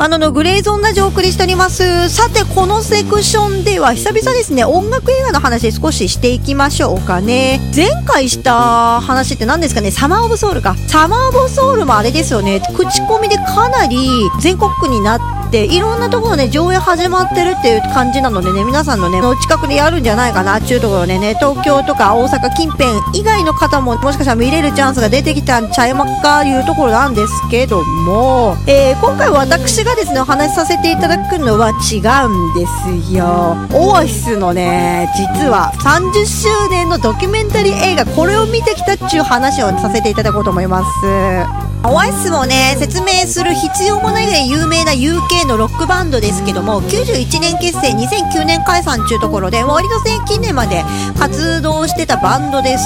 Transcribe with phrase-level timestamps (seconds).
[0.00, 2.08] あの、グレーゾーンラジオお送りしております。
[2.08, 7.60] さて、このセクションでは久々ですね、音楽映画の話少ししていきましょうかね。
[7.74, 10.76] 前回した話って何ですかね、サマーオブソウルか。
[10.86, 13.98] サマーオブソウルもあれですよね、口コミでかなり
[14.40, 32.66] 全国区になって、いろんなところで上映始まってるっていう感じなのでね、皆さんのね、お近くでやるんじゃないかなっていうところでね、東京とか大阪近辺以外の方ももしかしたら見れるチャンスが出てきたんちゃいまっかいうところなんですけども、えー今回私がですね、お話しさせていただくのは違うんで
[33.06, 33.56] すよ。
[33.72, 41.67] オアシスのね、実は30周年のドキュメンタリー映画、これを見てきたっちゅう話をさせていただこうと思います。
[41.84, 50.84] オアシスもね、説明する必要もないぐらい有名な UK のロックバンドですけども、91年結成、2009年解散っていうところで、割と近年まで
[51.18, 52.84] 活動してたバンドです。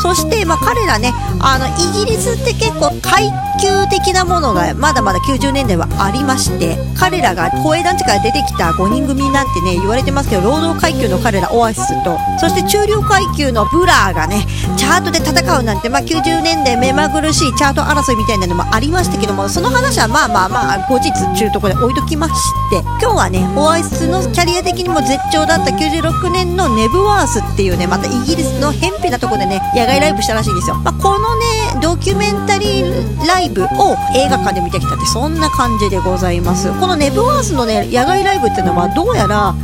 [0.00, 22.34] そして、まあ彼らね、あの、イギリスって結構階級的なものがまだまだ90年代はありまして、彼らが公営団地から出てきた5人組なんてね、言われてますけど、労働階級の彼らオアシスと、そして中流階級の Blur がね、チャートで戦うなんて、まあ90年代目まぐるしいチャート争いみたいなたいなのもありましたけども、その話はまあまあまあ、後日っていうとこで置いときまし
[22.70, 30.76] て、今日はね、オアシスのキャリア的にも絶頂だった96年のネブワースっていうね、またイギリスの偏僻なとこでね、野外ライブしたらしいんですよ。
[30.76, 36.68] まあ、このね、ドキュメンタリーライブを映画館で見てきたって、そんな感じでございます。
[36.80, 39.54] このネブワースのね、野外ライブっていうのは、どうやら、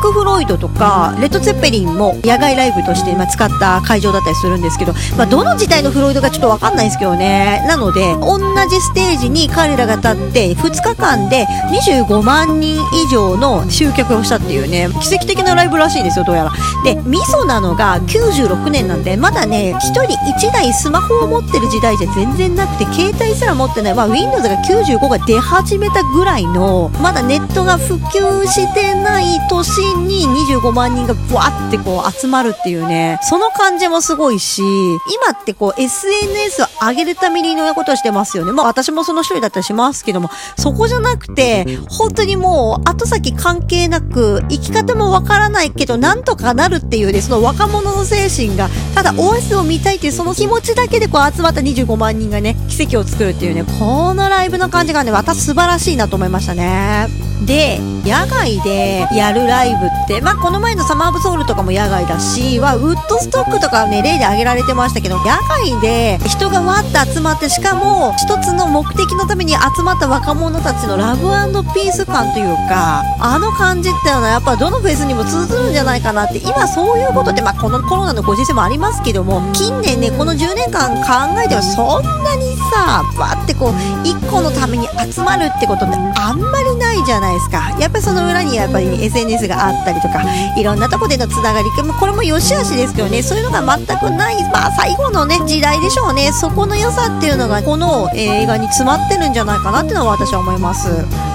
[0.00, 7.62] ンク・フロイドとかレッド・ツェッペリンも野外ライブとして、まあ、使った会場だったりするんですけど、まあ、どの時代のフロイドかちょっとわかんないですけどね。
[7.68, 16.52] なので同じステージに彼らが立って2日間で25万人以上の集客をしたっていうね奇跡的なライブらしいんですよどうやら。
[16.82, 38.52] でミソなのが96年なんでまだね1人1台スマホを持ってる時代じゃ全然なくて携帯すら持ってない、まあ、Windows が95が出始めたぐらいのまだネットが普及してない年に25万人がブワってこう集まるっていうねその感じもすごいし今ってこう SNS を上げるためにいろんなことをしてますよね。
[38.52, 57.08] まあ私もその一人だったりしますけどもそこじゃなくて本当にもう後先関係なく生き方もわからないけどなんとかなるっていうねその若者の精神がただオアシスを見たいっていうその気持ちだけでこう集まった25万人がね奇跡を作るっていうねこのライブの感じがね私素晴らしいなと思いましたね。
[57.46, 71.30] で野外でやるライブって、まあ、この前のサマーオブソウルとかも野外だし、はウッドストックとかね、例で挙げられてましたけど、野外で人がわーって集まって、しかも一つの目的のために集まった若者たちのラブ
[71.74, 87.76] ピース感というか、あの感じっていうのはやっぱどのフェスにも通ずるんじゃないかなって、今そういうことって、まあ、このコロナのご時世もありますけども、近年ね、この10年間考えてもそんなにさ、バーってこう、一個のために集まるってことってあんまりないじゃないですか。
[87.78, 90.22] やっぱりその裏にやっぱり SNS があったりとか、
[90.56, 96.32] いろんなとこでのつながり、これも良し悪しですけどね、そういうのが全くない、まあ最後のね、時代でしょうね。
[96.32, 100.88] そこの良さっていうのが、この、映画に詰まってるんじゃないかなっていうのは私は思います。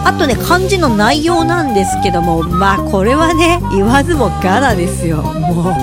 [0.06, 5.17] あとね、漢字の内容なんですけども、まあこれはね、言わずもがなですよ。
[5.17, 5.75] もう、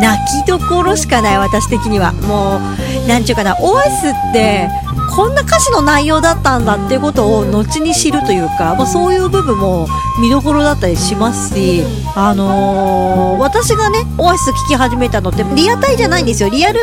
[0.00, 2.12] 泣きどころしかない、私的には。
[2.12, 2.60] も
[3.04, 4.68] う、なんちゅうかな、オアシスって、
[5.10, 9.88] こんな歌詞の内容だったんだっていうことを後に知るというか、まあ、そういう部分も
[10.20, 11.82] 見どころだったりしますし、
[12.14, 16.48] あのー私がね、オアシス聴き始めたのってリアタイじゃないんですよ。
[16.50, 16.80] リアル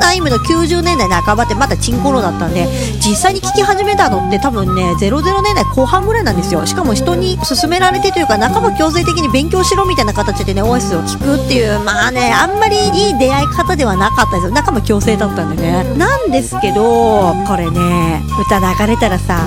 [0.00, 2.66] タイムの90年代半ばってまだチンコロだったんで、
[2.96, 6.66] 実際に聴き始めたのって多分ね、00年代後半ぐらいなんですよ。
[6.66, 14.50] しかも人に勧められてというか、仲間強制的に勉強しろみたいな形でね、オアシスを聴くっていう、まあね、あんまりいい出会い方ではなかったんですよ。
[14.50, 15.84] 仲間強制だったんでね。
[15.96, 19.46] なんですけど、これね、歌流れたらさ、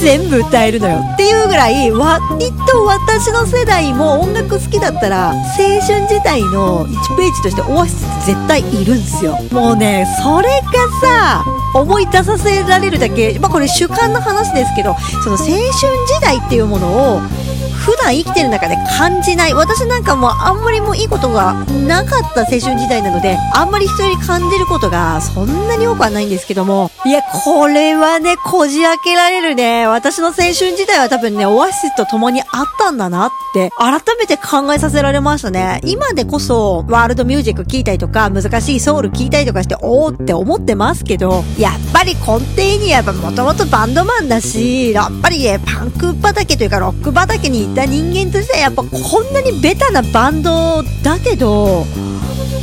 [0.00, 2.20] 全部歌えるのよっていうぐらい割
[2.66, 5.36] と私の世代も音楽好きだったら青
[5.80, 9.38] 春時代の1ページとしてオアシス絶対いるんですよ。
[9.52, 11.44] もうねそれがさ
[11.74, 15.72] 思い出させられるだけまあこれ主観の話ですけどその青春時
[16.20, 17.20] 代っていうものを
[17.84, 19.54] 普段生きてる中で感じない。
[19.54, 21.52] 私なんかもあんまりもういいことが
[21.86, 29.86] なかった青春時代なのであんまり人より感じることがそんなに多くはないんですけどもいやこれはねこじ開けられるね。
[29.86, 35.82] 私の青春時代は多分ねオアシスと共にあったんだなって改めて考えさせられましたね。
[35.84, 51.84] 今でこそワールドミュージック聴いたりとか難しいソウル聴いたりとかしておーって思ってますけどやっぱり根底にやっぱもともとバンドマンだしやっぱりねパンク畑というかロック畑にいた人間としてはやっぱこんなにベタなバンドだけど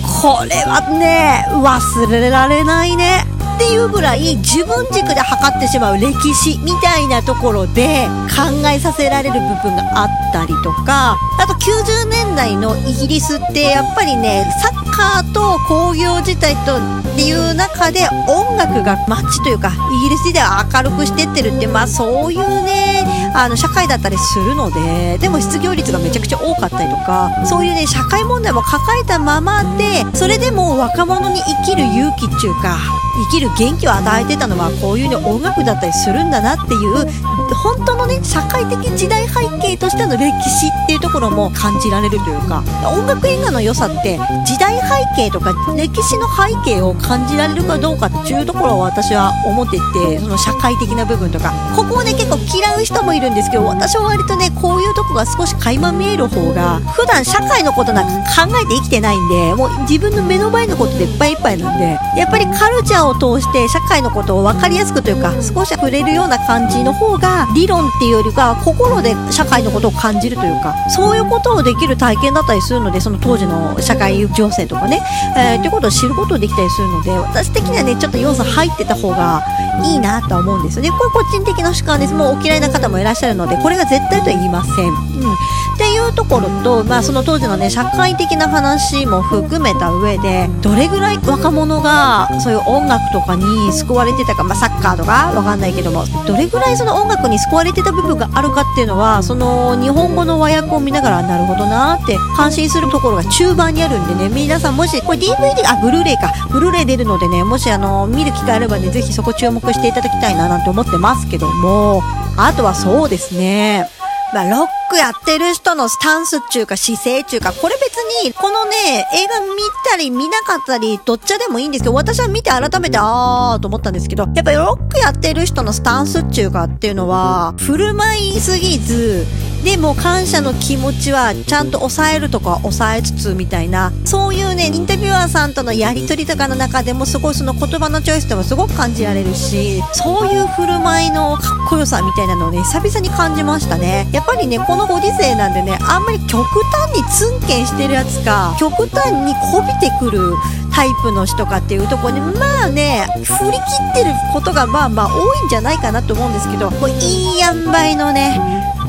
[0.02, 3.24] これはね忘れられないね。
[3.62, 23.06] っていうぐらい自分軸で測ってしまう歴史みたいなところで考えさせられる部分があったりとかあと90年代のイギリスってやっぱりねサッカーと工業自体とっていう中で音楽がマッチというかイギリス時代は明るくしてってるってまあそういうね
[23.36, 32.78] あの社会だったりするのででも失業率がめちゃくちゃ多かったりとかそういうね社会問題も抱えたままでそれでも若者に生きる勇気っていうか
[33.26, 37.06] 生きる元気を与えてたのはこういうね音楽だったりするんだなっていう
[37.54, 51.52] 本当のね社会的時代背景としての歴史っていうところも感じられるというか音楽映画の良さって時代背景とか歴史の背景を感じられるかどうかっていうところを私は思っていてその社会的な部分とか。
[51.76, 75.02] ここをね結構嫌う人もいるんですけど私は割とねこういうとこが少し垣間見える方が普段社会のことなんか考えて生きてないんでもう自分の目の前のことでいっぱいいっぱいなんでやっぱりカルチャーをを通して社会のことを分かりやすくというか少し触れるような感じの方が理論っていうよりか心で社会のことを感じるというかそういうことをできる体験だったりするのでその当時の社会情勢とかね、
[75.38, 79.44] えー、っていうことを知ることができたりするので私的にはねちょっと要素入ってた方が
[79.84, 80.92] いいなとは思うんですよね。
[80.92, 82.14] これ個人的な主観です。
[82.14, 95.32] もうお嫌いな方もいらっしゃるのでこれが絶対とは言いません、うん、っていうところと、まあ、その当時のね社会的な話も含めた上でどれぐらい若者がそういう音楽とかに救われてたか、まあ、サッカーとか？
[95.36, 96.06] わかんないけども。
[96.26, 104.30] どれぐらいその音楽に救われてた部分があるかっていうのはその日本語の和訳を見ながらなるほどなって感心するところが中盤にあるんでね。
[104.30, 106.32] 皆さんもしこれ DVD あブルーレイか。
[106.52, 107.44] ブルーレイ出るのでね。
[107.44, 112.02] もしあの見る機会あればねぜひそこ注目していただきたいななんて思ってますけども。
[112.38, 113.90] あとはそうですね。
[114.34, 119.48] まあ、ロックやってる人のスタンスっていうか姿勢っていうか、これ別に、このね、映画見
[119.90, 129.26] たり見なかったり、どっちでもいいんですけど、私は見て改めて、あーと思ったんですけど、やっぱりロックやってる人のスタンスっていうかっていうのは、振る舞いすぎず、
[129.64, 144.08] でも感謝の気持ちはちゃんと抑えるとか抑えつつみたいなそういうねインタビュアーさんとのやり取りとかの中でもすごいその言葉のチョイスとかすごく感じられるしそういう振る舞いのかっこよさみたいなのをね久々に感じましたね。
[144.12, 150.34] やっぱりねこのご時世なんでねあんまり極端にツンケンしてるやつか極端にこびてくる
[150.74, 153.58] タイプの人かっていうとこにまあね振り切
[153.92, 158.40] ってることがまあまあ多いんじゃないかなと思うんですけどこういい塩梅のね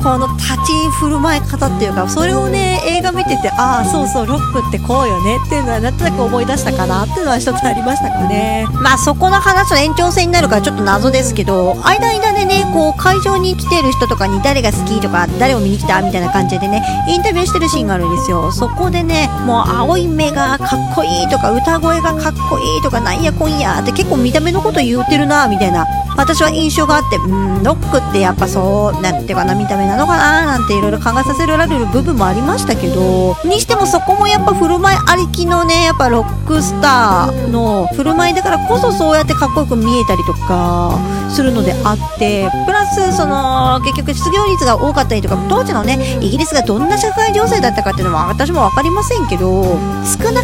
[0.03, 8.67] この立ち振る舞い方っていうかそれをね映画見ててああそうそうロックってこうよねっていうのはなんとなく思い出したかなっていうのは一つありましたかね。
[8.81, 18.51] まあそこの話の延長線になるからちょっと謎ですけど間間でねこう会場に来てる人とかに誰が好きとか誰を見に来たみたいな感じでねインタビューしてるシーンがあるんですよ。
[18.51, 25.85] そこでねもう青い目がかっこいいとか歌声がかっこいいとかなんやこんやって結構見た目のこと言うてるなみたいな。
[26.15, 40.99] 私は印象があってうんロックってやっぱそうなんていうかな見た目なのかななんていろいろ考えさせられる部分もありましたけどにしてもそこもやっぱ振る舞いありきのねやっぱロックスターの振る舞いだからこそそうやってかっこよく見えたりとか
[41.29, 49.63] するのであってプラスその結局失業率が多かったりとか当時のねイギリスがどんな社会情勢だったかっていうのは私も分かりませんけど
[50.05, 50.42] 少な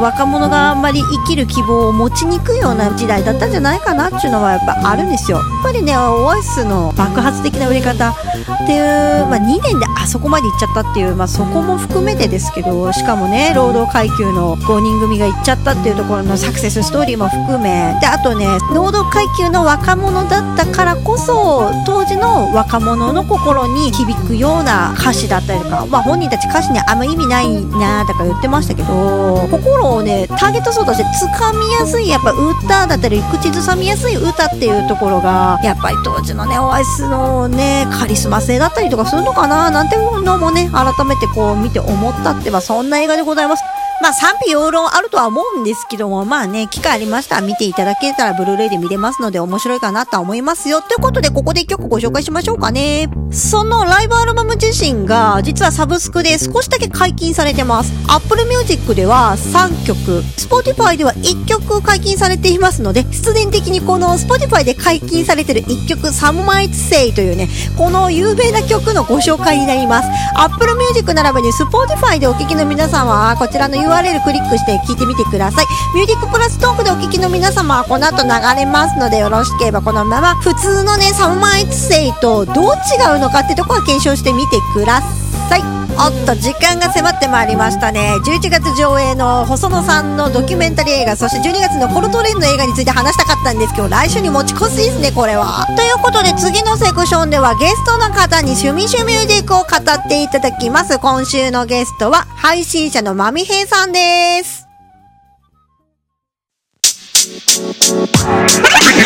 [0.00, 5.38] 若者があんまり生きる希望を持ちにくいような時代だったんじゃないかなっていうのはやっぱあるんですよ。
[5.38, 43.64] やっぱりねオアシスの爆発的な売れ方っていう、まあ、2年であそこまで行っちゃったっていう、まあ、そこも含めてですけどしかもね労働階級の5人組が行っちゃったっていうところのサクセスストーリーも含めであとね労働階級の若者だったからこそ当時の若者の心に響くような歌詞だったりとか、まあ、本人たち歌詞にあんま意味ないなとか言ってましたけど心をねターゲット層として掴みやすいやっぱ歌だったり口ずさみやすい歌っていうところがやっぱり当時のねオアイスのねカリスマ性だったりとかするのかななんていうのもね改めてこう見て思ったってまあそんな映画でございます。
[44.02, 50.82] まあ賛否両論あるとは思うんですけども、まあね、機会ありましたら見ていただけたらブルーレイで見れますので面白いかなとは思いますよ。
[50.82, 53.08] ということで、ここで一曲ご紹介しましょうかね。
[53.30, 57.92] そのライブアルバム自身が、実はサブスクで少しだけ解禁されてます。
[58.08, 70.08] Apple Music では3曲、Spotify では1曲解禁されていますので、必然的にこの Spotify で解禁されてる1曲、Some Might Say というね、この有名な曲のご紹介になります。
[70.36, 73.93] Apple Music 並びに Spotify でお聴きの皆さんは、こちらの URL
[74.24, 75.66] クリックして聞いてみてください。
[75.94, 85.00] ミュージックプラストークでお聴きの皆様はこの後流れますので、よろしければこのまま、普通のね、サムマイツセイとどう違うのかってとこは検証してみてくだ
[85.48, 85.83] さい。
[85.96, 88.14] おっと、時間が迫ってまいりましたね。
[88.26, 95.66] 11月上映の細野さんのドキュメンタリー映画、そして12月のコルトレンの映画について話したかったんですけど、来週に持ち越しですね、これは。
[95.76, 100.98] ということで、次のセクションではゲストの方に趣味趣ミュージックを語っていただきます。
[100.98, 104.66] 今週のゲストは、配信者のまみへいさんです。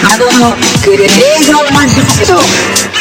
[0.05, 1.09] あの、グレー
[1.45, 2.98] ゾーマンション。